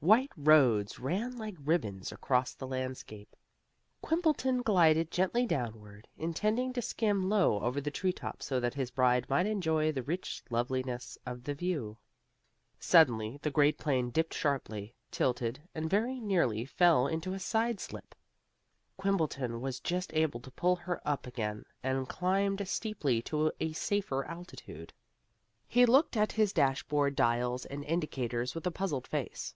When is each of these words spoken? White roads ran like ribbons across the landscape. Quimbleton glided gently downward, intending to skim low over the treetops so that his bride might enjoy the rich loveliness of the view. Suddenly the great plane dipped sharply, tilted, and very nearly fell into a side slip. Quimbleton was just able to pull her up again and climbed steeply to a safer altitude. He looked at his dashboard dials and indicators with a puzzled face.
White 0.00 0.30
roads 0.36 0.98
ran 1.00 1.38
like 1.38 1.56
ribbons 1.58 2.12
across 2.12 2.52
the 2.54 2.66
landscape. 2.66 3.34
Quimbleton 4.02 4.62
glided 4.62 5.10
gently 5.10 5.46
downward, 5.46 6.06
intending 6.18 6.74
to 6.74 6.82
skim 6.82 7.30
low 7.30 7.58
over 7.60 7.80
the 7.80 7.90
treetops 7.90 8.44
so 8.44 8.60
that 8.60 8.74
his 8.74 8.90
bride 8.90 9.26
might 9.30 9.46
enjoy 9.46 9.90
the 9.90 10.02
rich 10.02 10.44
loveliness 10.50 11.16
of 11.24 11.44
the 11.44 11.54
view. 11.54 11.96
Suddenly 12.78 13.38
the 13.40 13.50
great 13.50 13.78
plane 13.78 14.10
dipped 14.10 14.34
sharply, 14.34 14.94
tilted, 15.10 15.62
and 15.74 15.88
very 15.88 16.20
nearly 16.20 16.66
fell 16.66 17.06
into 17.06 17.32
a 17.32 17.40
side 17.40 17.80
slip. 17.80 18.14
Quimbleton 18.98 19.62
was 19.62 19.80
just 19.80 20.12
able 20.12 20.40
to 20.40 20.50
pull 20.50 20.76
her 20.76 21.00
up 21.08 21.26
again 21.26 21.64
and 21.82 22.06
climbed 22.06 22.68
steeply 22.68 23.22
to 23.22 23.50
a 23.60 23.72
safer 23.72 24.24
altitude. 24.26 24.92
He 25.66 25.86
looked 25.86 26.18
at 26.18 26.32
his 26.32 26.52
dashboard 26.52 27.16
dials 27.16 27.64
and 27.64 27.82
indicators 27.82 28.54
with 28.54 28.66
a 28.66 28.70
puzzled 28.70 29.06
face. 29.06 29.54